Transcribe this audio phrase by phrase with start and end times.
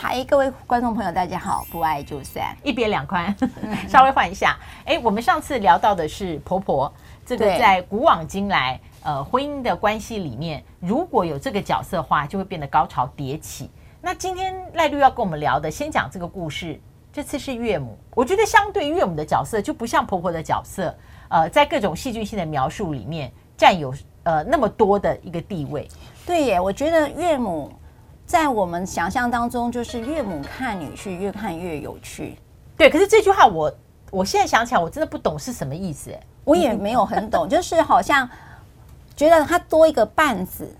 [0.00, 1.66] 嗨，各位观众朋友，大家好！
[1.72, 3.34] 不爱就散，一别两宽，
[3.90, 4.56] 稍微换一下。
[4.84, 6.92] 哎，我们上次聊到的是婆婆，
[7.26, 13.68] 这个在古往今来，呃，婚姻的关系里面，如果有这个角色的话，就会变得高潮迭起。
[14.00, 16.80] 那今天赖律要跟我们聊的，先讲这个故事。
[17.12, 20.96] 这次是岳母，我觉得相对岳母的角色就不像婆婆的角色，
[21.28, 23.92] 呃，在各种戏剧性的描述里面占有
[24.22, 25.88] 呃那么多的一个地位。
[26.24, 27.72] 对耶，我觉得岳母
[28.28, 32.36] 在我们想象当中，就是岳母看女婿越看越有趣。
[32.76, 33.74] 对，可是这句话我
[34.10, 36.14] 我现在想起来，我真的不懂是什么意思。
[36.44, 38.28] 我也没有很懂， 就是好像
[39.16, 40.70] 觉得他多一个伴子。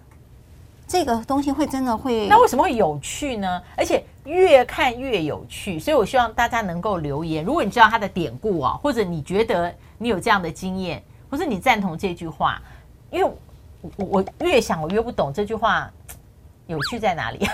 [0.87, 2.29] 这个东西会真的会？
[2.29, 3.63] 那为什么会有趣呢？
[3.75, 7.43] 而且越看越有趣，所以我希望大家能够留言。
[7.43, 12.61] 如果你知道他的典故啊，或者你觉得你有这样的经验，或是你赞同这句话，
[13.11, 13.33] 因为
[13.97, 15.91] 我我越想我越不懂这句话
[16.69, 17.45] 有趣在哪里。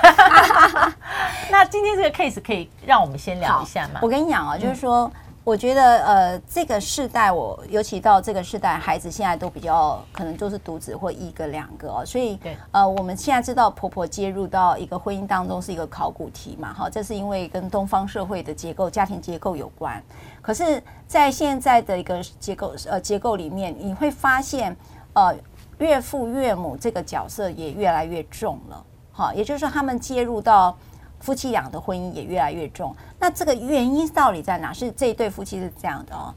[1.50, 4.00] 那今天这个 case 可以让我们先聊一下吗？
[4.02, 5.06] 我跟你讲啊，就是说。
[5.06, 5.12] 嗯
[5.44, 20.02] 我觉得呃，这个世代我尤其到这个世代，孩子现在都比较可能都是独子或一个两个哦，所以呃，我们现在知道婆婆介入到一个婚姻当中是一个考古题嘛，哈，这是因为跟东方社会的结构、家庭结构有关。
[20.41, 24.74] 可是，在现在的一个结构呃结构里面，你会发现
[25.12, 25.36] 呃，
[25.77, 28.83] 岳父岳母这个角色也越来越重了，
[29.15, 30.77] 哈，也就是说他们介入到。
[31.20, 34.75] 夫妻俩的婚姻也越来越重，那这个原因到底在哪？
[34.75, 36.34] 是这一对夫妻是这样的哦，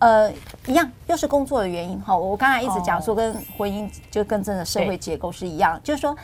[0.00, 0.32] 呃，
[0.66, 2.16] 一样又是工作的原因哈。
[2.16, 6.16] 我刚才一直讲说，跟婚姻就跟真的社会结构是一样，就是说。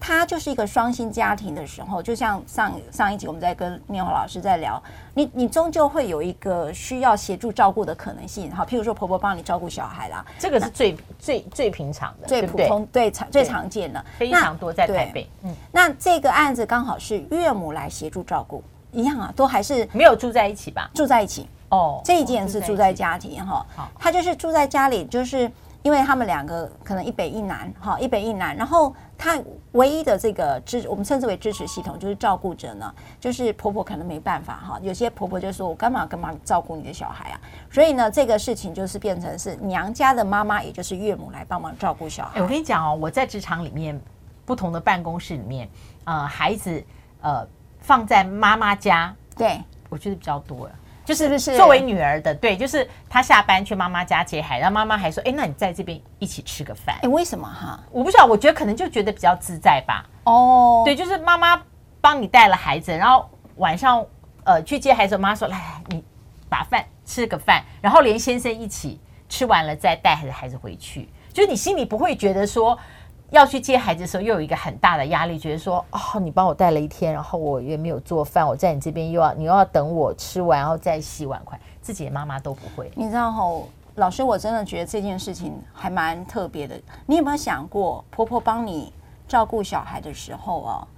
[0.00, 15.28] 他就是一个双薪家庭的时候，就像上上一集我们在跟念华老师在聊，你你终究会有一个需要协助照顾的可能性，好，譬如说婆婆帮你照顾小孩啦，这个是最最最平常的，最普通，对常最常见的，非常多在台北。
[15.42, 20.90] 嗯，那这个案子刚好是岳母来协助照顾，一样啊，都还是没有住在一起吧？
[20.94, 23.66] 住在一起哦，这一件是住在家庭哈，
[23.98, 25.50] 他就是住在家里，就是。
[25.82, 29.38] 因为他们两个可能一北一南，哈，一北一南，然后他
[29.72, 37.40] 唯一的这个支，我们称之为支持系统，就是照顾者呢，就是婆婆可能没办法哈，有些婆婆就说，我干嘛干嘛照顾你的小孩啊？
[37.70, 42.42] 所以呢，这个事情就是变成是娘家的妈妈，也就是岳母来帮忙照顾小孩。
[42.42, 43.98] 我跟你讲哦，我在职场里面，
[44.44, 45.66] 不同的办公室里面，
[46.04, 46.84] 呃，孩子
[47.22, 47.46] 呃
[47.78, 49.58] 放在妈妈家，对，
[49.88, 50.74] 我觉得比较多了。
[51.10, 57.80] 就是不是作为女儿的，对，就是她下班去妈妈家接孩子，然后妈妈还说：“哎，那你在这边一起吃个饭。”哎，为什么哈？
[57.90, 60.06] 我不知道，我觉得可能就觉得比较自在吧。
[60.22, 61.60] 哦，对，就是妈妈
[62.00, 64.06] 帮你带了孩子，然后晚上
[64.44, 66.04] 呃去接孩子，妈妈说：“来，你
[66.48, 72.78] 把饭吃个饭，然后连先生一起吃完了再带孩子孩子回去。”就是你心里不会觉得说。
[73.30, 82.90] 要去接孩子的时候，又有一个很大的压力，觉得说，哦，你帮我带了一天，然后我也没有做饭，我在你这边又要你又要等我吃完，然后再洗碗筷，自己的妈妈都不会。
[82.96, 86.80] 你知道吼，老师，我真的觉得这件事情还蛮特别的。
[87.06, 88.92] 你有没有想过，婆婆帮你
[89.28, 90.88] 照顾小孩的时候哦，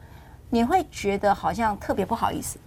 [0.49, 2.59] 你会觉得好像特别不好意思，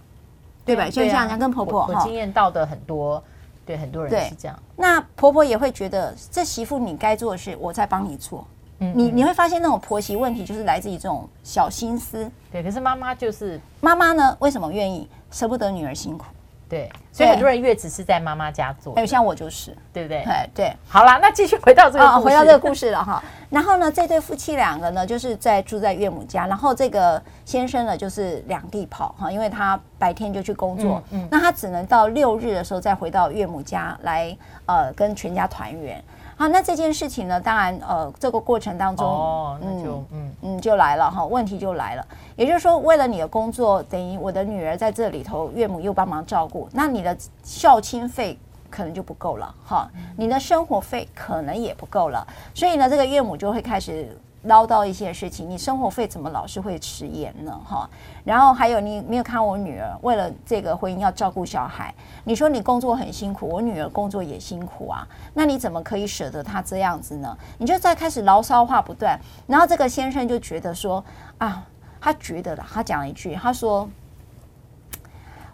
[0.64, 0.82] 对吧？
[0.82, 3.20] 对啊，就像人家跟婆婆哈，我经验到的很多，
[3.64, 4.56] 对很多人是这样。
[4.76, 8.46] 那婆婆也会觉得，这媳妇你该做的事，我在帮你做。
[8.78, 12.30] 嗯，你你会发现那种婆媳问题就是来自于这种小心思。
[12.52, 16.26] 对，可是妈妈就是妈妈呢，为什么愿意舍不得女儿辛苦？
[16.68, 18.92] 对，所以很多人月子是在妈妈家做。
[18.96, 20.24] 还有像我就是，对不对？
[20.24, 20.76] 对对。
[20.88, 23.22] 好啦，那继续回到这个故事，回到这个故事了哈。
[23.48, 26.44] 然后呢，这对夫妻两个呢，就是在住在岳母家。
[26.48, 36.02] 然后这个先生呢，就是两地跑哈，因为他白天就去工作，嗯，那他只能到六日的时候再回到岳母家来，呃，跟全家团圆。
[36.38, 42.06] 好，那这件事情呢，当然，呃，这个过程当中，哦，那就，嗯嗯，嗯，就来了哈，问题就来了。
[42.36, 48.38] 也就是说，为了你的工作，等于我的女儿在这里头，岳母又帮忙照顾，那你的孝亲费
[48.68, 54.16] 可能就不够了哈，你的生活费可能也不够了，所以呢，这个岳母就会开始。
[54.46, 57.60] 唠叨一些事情，你生活费怎么老是会迟延呢？
[57.64, 57.88] 哈，
[58.24, 61.94] 然后还有你没有看我女儿为了这个婚姻要照顾小孩，
[62.24, 67.36] 你说你工作很辛苦，我女儿工作也辛苦啊，那你怎么可以舍得她这样子呢？
[67.58, 71.04] 你就在开始牢骚话不断，然后这个先生就觉得说
[71.38, 71.64] 啊，
[72.00, 73.88] 他觉得了，他讲了一句，他说。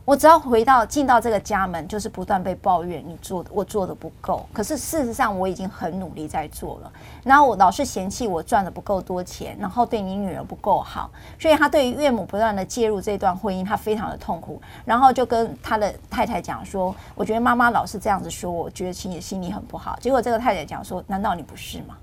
[0.05, 4.45] 我只要回到进到这个家门，就是不断被抱怨你做的我做的不够。
[4.53, 6.93] 可是事实上我已经很努力在做了。
[7.23, 11.09] 然后我老是嫌弃我赚的不够多钱，然后对你女儿不够好，
[11.39, 14.61] 所以他对于岳母不断的介入这段婚姻，他非常的痛苦。
[14.85, 21.97] 然后就跟他的太太讲说：“我觉得妈妈老是这样子说我，觉得心里心里很不好。”结果这个太太讲说：“难道你不是吗？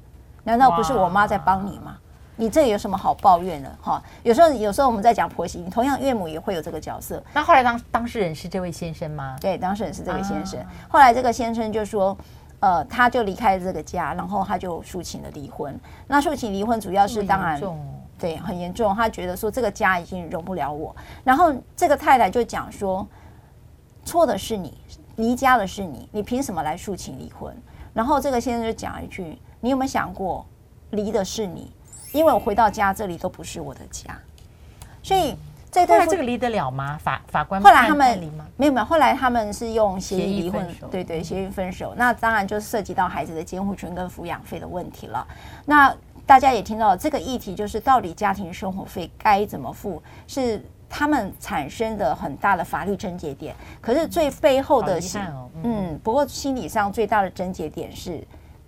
[0.46, 1.98] 难道不是我妈在帮你吗？”
[2.40, 3.70] 你这有什么好抱怨的？
[3.82, 7.22] 哈，有时候有时候我们在讲婆媳，同样岳母也会有这个角色。
[7.34, 9.36] 那后来当当事人是这位先生吗？
[9.42, 10.58] 对，当事人是这位先生。
[10.62, 12.18] 啊、后来这个先生就说，
[12.62, 15.78] 呃，他就离开了这个家，然后他就诉请了离婚。
[16.08, 17.62] 那诉请离婚主要是当然，
[18.18, 18.96] 对，很严重。
[18.96, 20.96] 他觉得说这个家已经容不了我。
[21.26, 23.06] 然后这个太太就讲说，
[24.06, 24.78] 错的是你，
[25.18, 27.54] 离家的是你，你凭什么来诉请离婚？
[27.94, 30.46] 然后这个先生就讲一句：“你有没有想过，
[30.92, 31.70] 离的是你？
[32.12, 34.18] 因为我回到家这里都不是我的家，
[35.02, 35.36] 所以
[35.72, 37.00] 这对这个离得了吗？
[37.04, 38.18] 法法官后来他们
[38.58, 41.94] 没有没有，后来他们是用协议离婚，对对，协议分手。
[41.96, 45.28] 那当然就涉及到孩子的监护权跟抚养费的问题了。
[45.66, 45.96] 那
[46.26, 55.20] 大家也听到了这个议题，就是到底家庭生活费该怎么付是。”他们产生的很大的法律症结点，可是最背后的是，
[55.62, 58.20] 嗯，不过心理上最大的症结点是，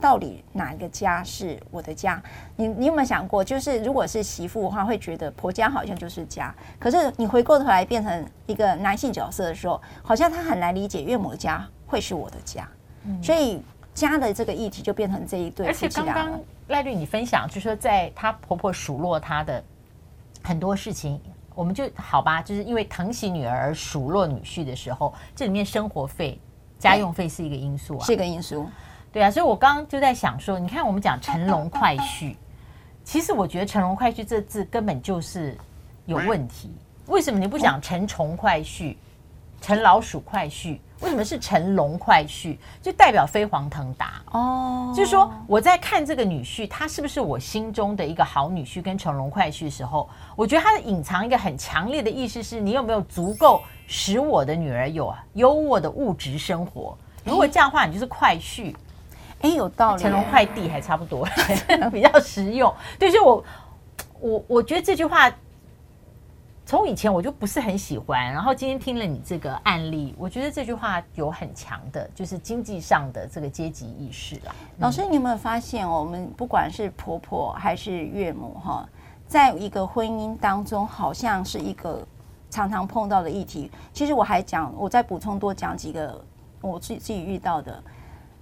[0.02, 2.22] 到底哪一个家是我的家？
[2.56, 12.68] 你你有没有想过，就是如果是媳妇的话，会觉得婆家好像就是家，可是你回过头来变成一个男性角色的时候，好像他很难理解岳母家会是我的家，
[13.22, 13.62] 所以
[13.94, 15.68] 家的这个议题就变成这一对。
[15.68, 19.64] 而且刚刚赖律你分享，就是说在她婆婆数落她的
[20.44, 21.22] 很多事情。
[21.54, 26.40] 我们就好吧，就是因为疼惜女儿而数落女婿的时候，这里面生活费、
[26.80, 28.66] 家用费是一个因素啊，是一个因素。
[29.12, 32.36] 对啊，所以我刚刚就在想说，你看我们讲乘龙快婿，
[33.04, 35.58] 其实我觉得乘龙快婿这字根本就是
[36.06, 36.72] 有问题。
[37.08, 38.96] 为什么你不讲乘虫快婿、
[39.60, 40.80] 乘老鼠快婿？
[41.02, 42.56] 为什么是乘龙快婿？
[42.82, 44.86] 就代表飞黄腾达哦。
[44.88, 44.96] Oh.
[44.96, 56.98] 就是说我在看这个女婿，他是不是我心中的一个好女婿跟乘龙快婿的时候，我觉得他隐藏一个很强烈的意思是，你有没有足够使我的女儿有优渥的物质生活？
[57.26, 58.74] 如果这样的话，你就是快婿。
[59.42, 60.02] 哎，有道理。
[60.02, 61.28] 成龙快递还差不多，
[61.92, 62.74] 比较实用。
[62.98, 63.44] 对，所以我
[64.20, 65.32] 我我觉得这句话。
[66.64, 74.56] 从以前我就不是很喜欢，然后今天听了你这个案例，我觉得这句话有很强的，就是经济上的这个阶级意识了。
[74.78, 78.88] 老师，你有没有发现，我们不管是婆婆还是岳母，哈，
[79.28, 82.08] 在一个婚姻当中，好像是一个
[82.50, 83.70] 常常碰到的议题。
[83.92, 86.24] 其实我还讲，我再补充多讲几个
[86.62, 87.84] 我自己自己遇到的。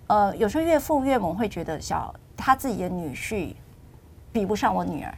[0.09, 3.53] 呃，有时候岳父岳母会觉得小他自己的女婿
[4.31, 5.13] 比不上我女儿。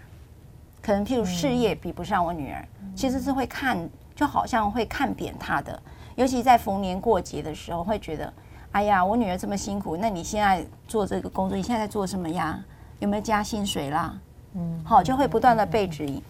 [0.82, 5.82] 可能譬如事业比不上我女儿，其实是会看，就好像会看扁他的。
[6.16, 8.34] 尤其在逢年过节的时候，会觉得，
[8.74, 12.60] 哎呀，我女儿这么辛苦，那你现在做这个工作，你现在在做什么呀？
[13.00, 14.20] 有没有加薪水啦？
[14.56, 16.22] 嗯，好，就会不断的被质疑。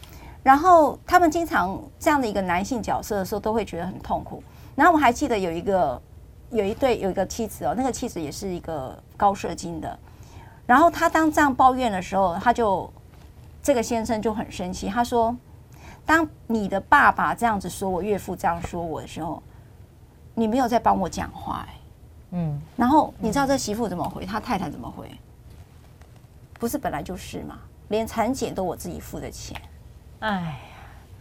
[0.43, 4.43] 然后他们经常这样的一个男性角色的时候，都会觉得很痛苦。
[4.75, 6.01] 然后我还记得有一个，
[6.51, 9.99] 有一对有一个妻子哦，那个妻子也是一个高射精的。
[10.65, 12.91] 然后他当这样抱怨的时候，他就。
[13.63, 15.37] 这个先生就很生气，他说
[16.03, 19.43] ：“当你的爸爸这样子说我，岳父这样说我的时候，
[20.33, 21.67] 你没有在帮我讲话。”
[22.33, 24.25] 嗯，然后你知道这媳妇怎么回？
[24.25, 25.11] 他太太怎么回？
[26.55, 27.59] 不是本来就是嘛，
[27.89, 29.55] 连产检都我自己付的钱。
[30.21, 30.70] 哎呀，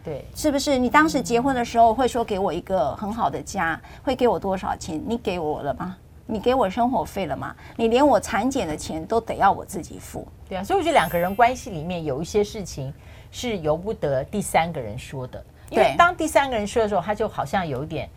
[0.03, 0.77] 对，是不是？
[0.77, 5.01] 你当时结婚的时候会说给我一个很好的家，会给我多少钱？
[5.07, 5.97] 你给我了吗？
[6.25, 7.55] 你给我生活费了吗？
[7.75, 10.25] 你连我产检的钱都得要我自己付。
[10.47, 12.93] 对啊，所以我觉得两个人关系里面有一些事情
[13.31, 18.09] 是由不得第三个人说的，因为当第三个人说的时候，他就好像有一点，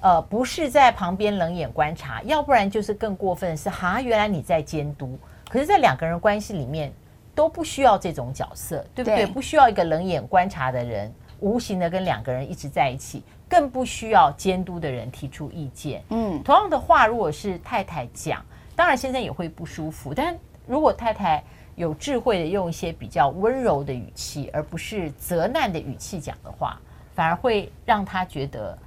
[0.00, 5.16] 呃，不是在旁边冷眼观察，要不然就是更过分的是，哈，原来你在监督。
[5.48, 6.92] 可是，在两个人关系里面
[7.34, 9.24] 都不需要这种角色，对不对？
[9.24, 11.12] 对，不需要一个冷眼观察的人，
[11.42, 13.22] 无形的跟两个人一直在一起。
[13.52, 16.02] 更不需要监督的人提出意见。
[16.08, 18.42] 嗯，同样的话，如果是太太讲，
[18.74, 20.14] 当然先生也会不舒服。
[20.14, 20.34] 但
[20.66, 21.44] 如果太太
[21.76, 26.80] 有智慧的用一些比较温柔的语气，而不是责难的语气讲的话，
[27.14, 28.78] 反而会让他觉得，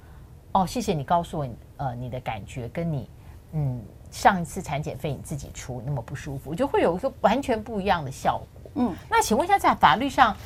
[0.50, 3.08] 哦，谢谢你告诉我，呃，你的感觉跟你，
[3.52, 8.70] 嗯，上一次产检费你自己出那么不舒服，就会有一个完全不一样的效果。
[8.74, 10.36] 嗯，那请问一下，在法律上，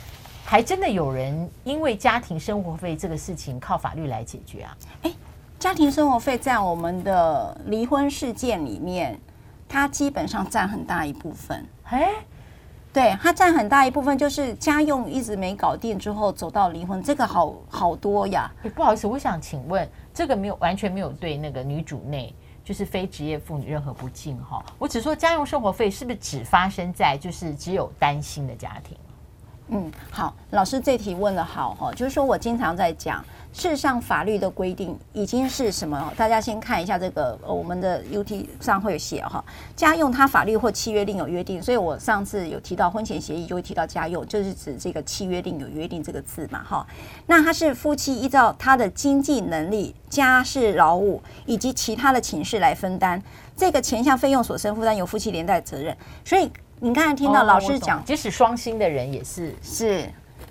[0.44, 4.76] 还真的有人因为家庭生活费这个事情靠法律来解决啊？
[5.02, 5.14] 诶，
[5.60, 9.16] 家庭生活费在我们的离婚事件里面，
[9.68, 11.64] 它基本上占很大一部分。
[11.90, 12.08] 诶，
[12.92, 18.50] 对，它占很大一部分，就是家用一直没搞定之后走到离婚，这个好好多呀。
[18.74, 24.60] 不好意思，我想请问，这个没有完全没有对那个女主内，就是非职业妇女任何不敬哈？
[24.78, 28.98] 我只说家用生活费是不是只发生在就是只有单亲的家庭？
[29.72, 36.12] 嗯，好，老师这题问的好哈，就是说我经常在讲，事实上，法律的规定已经是什么？
[36.16, 39.44] 大家先看一下这个，我们的 UT 上会有写哈，
[39.76, 41.62] 家用它法律或契约另有约定。
[41.62, 46.84] 所以我上次有提到婚前协议，就会提到家用，就是指这个契约另有约定这个字嘛哈。
[47.26, 53.22] 那它是夫妻依照他的经济能力、家事劳务以及其他的情事来分担
[53.56, 55.96] 这个前项费用所生负担，由夫妻连带责任。
[56.24, 56.50] 所以
[56.80, 60.04] 你刚才听到老师讲，即使双薪的人也是是。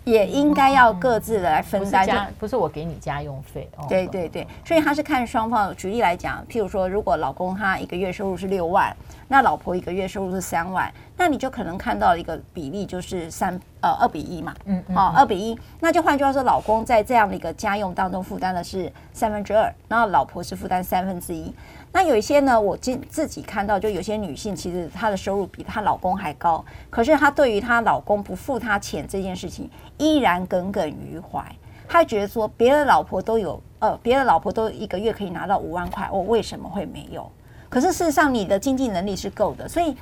[0.05, 3.85] 也应该要各自的来分担，就不是我给你家用费哦。
[3.87, 5.75] 对对对，所以他是看双方。
[5.75, 8.95] 举例来讲，譬如说，如果老公他一个月收入是六万，
[9.27, 14.55] 那老婆一个月收入是三万，那你就可能看到一个比例就是三呃二比一嘛。
[14.63, 14.95] 嗯嗯。
[14.95, 21.53] 好，二比一，那就换句话说，老公在这样的一个家用当中负担的是三分之二，然后老婆是负担三分之一。
[21.91, 31.43] 那有一些呢，我自自己看到，就有些女性其实她的收入比她老公还高，可是她对于她老公不付她钱这件事情依然耿耿于怀。
[31.85, 37.29] 她觉得说，别的老婆都有，呃，别的老婆都一个月可以拿到五万块，我为什么会没有？
[37.67, 39.97] 可是事实上，你的经济能力是够的，所以。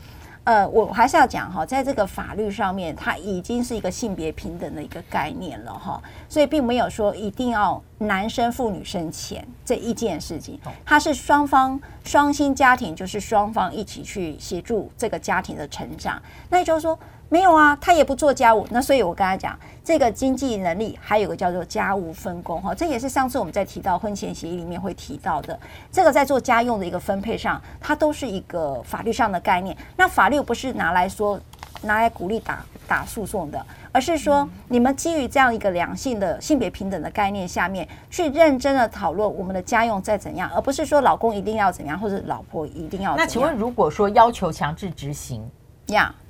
[0.48, 16.98] 呃，我还是要讲哈，在这个法律上面，它已经是一个性别平等的一个概念了哈，所以并没有说一定要男生付女生钱这一件事情，它是双方双薪家庭，就是双方一起去协助这个家庭的成长，那也就是说。
[17.30, 25.60] 没有啊，他也不做家务，那所以我跟他讲，这个经济能力还有个叫做家务分工哈，这也是上次我们在提到婚前协议里面会提到的，
[25.92, 29.76] 这个在做家用的一个分配上，它都是一个法律上的概念。
[29.98, 31.38] 那法律不是拿来说
[31.82, 43.18] 拿来鼓励打打诉讼的，而是说你们基于这样一个良性的性别平等的概念下面去认真的讨论我们的家用再怎样，而不是说老公一定要怎样或者老婆一定要怎样。
[43.18, 45.42] 那请问如果说要求强制执行
[45.88, 46.27] 呀？Yeah.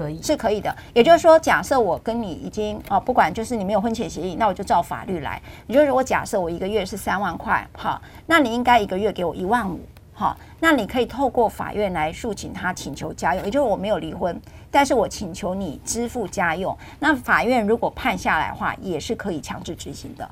[0.00, 5.40] 可以是可以的，也就是说，假设我跟你已经啊，不管就是你没有婚前协议，那我就照法律来。
[5.66, 9.78] 也就是我假设我一个月是三万块，好，那你应该一个月给我一万五，
[10.14, 14.40] 好，那你可以透过法院来诉请他请求家用，也就是我没有离婚，
[14.70, 20.30] 但是我请求你支付家用，那法院如果判下来的话，也是可以强制执行的。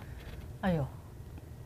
[0.63, 0.87] 哎呦，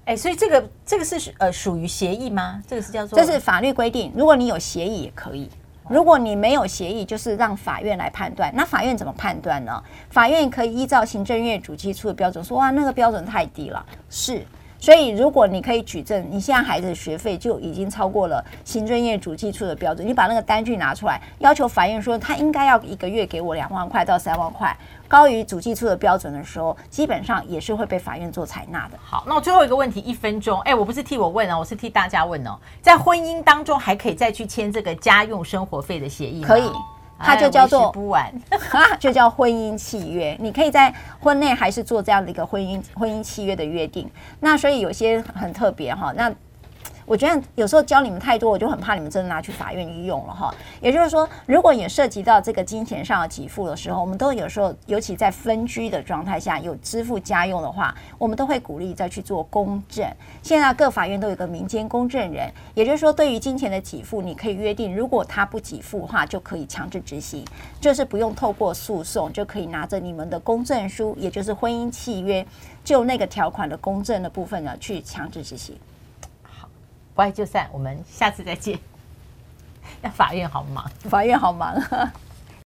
[0.07, 2.61] 哎，所以这个这个是呃属于协议吗？
[2.67, 5.49] 这个是叫做这是法律规定，如果你有协议也可以。
[5.89, 8.53] 如果你没有协议，就是让法院来判断。
[8.55, 9.83] 那法院怎么判断呢？
[10.11, 13.85] 法院可以依照行政院主计处的标准说，哇，那个标准太低了。
[14.09, 14.47] 是，
[14.83, 24.77] 所以如果你可以举证，你现在孩子的学费就已经超过了行政院主计处的标准，你把那个单据拿出来，要求法院说他应该要一个月给我两万块到三万块。
[25.07, 28.99] 高于主计处的标准的时候，基本上也是会被法院做采纳的。
[29.01, 30.59] 好，那我最后一个问题，一分钟。
[30.63, 32.59] 哎，我不是替我问哦，我是替大家问哦。
[32.81, 36.49] 在婚姻当中，还可以再去签这个家用生活费的协议吗？
[36.49, 36.69] 可以，
[37.23, 38.33] 它就叫做不完，
[38.99, 40.37] 就叫婚姻契约。
[40.41, 44.11] 你可以在婚内还是做这样的一个婚姻婚姻契约的约定。
[44.41, 46.33] 那所以有些很特别哈，那。
[47.05, 50.55] 我觉得有时候教你们太多，我就很怕你们真的拿去法院去用了哈。
[50.81, 60.09] 也就是说，如果也涉及到这个金钱上的给付的时候，我们都有时候，尤其在分居的状态下有支付家用的话，我们都会鼓励再去做公证。
[60.43, 67.45] 现在各法院都有个民间公证人，也就是说，对于金钱的给付，你可以约定，如果他不给付的话，就可以强制执行，
[67.81, 72.47] 就是不用透过诉讼，就可以拿着你们的公证书，也就是婚姻契约，
[72.85, 75.77] 就那个条款的公证的部分呢，去强制执行。
[77.15, 78.79] 不爱就散，我们下次再见。
[80.01, 81.75] 那法院好忙，法院好忙。